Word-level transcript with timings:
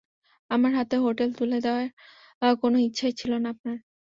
আমার 0.51 0.71
হাতে 0.77 0.95
হোটেল 0.99 1.29
তুলে 1.39 1.57
দেওয়ার 1.65 1.87
কোনো 2.61 2.77
ইচ্ছাই 2.79 3.13
ছিলো 3.19 3.35
না 3.39 3.47
আপনার! 3.53 3.77